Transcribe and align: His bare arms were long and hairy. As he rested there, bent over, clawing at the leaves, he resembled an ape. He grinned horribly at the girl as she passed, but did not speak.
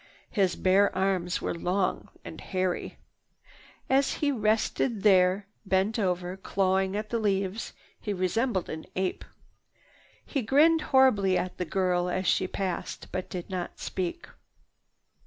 His 0.31 0.55
bare 0.55 0.91
arms 0.97 1.43
were 1.43 1.53
long 1.53 2.09
and 2.25 2.41
hairy. 2.41 2.97
As 3.87 4.13
he 4.13 4.31
rested 4.31 5.03
there, 5.03 5.45
bent 5.63 5.99
over, 5.99 6.37
clawing 6.37 6.95
at 6.95 7.11
the 7.11 7.19
leaves, 7.19 7.73
he 7.99 8.11
resembled 8.11 8.67
an 8.67 8.85
ape. 8.95 9.23
He 10.25 10.41
grinned 10.41 10.81
horribly 10.89 11.37
at 11.37 11.59
the 11.59 11.65
girl 11.65 12.09
as 12.09 12.25
she 12.25 12.47
passed, 12.47 13.09
but 13.11 13.29
did 13.29 13.47
not 13.51 13.77
speak. 13.77 14.25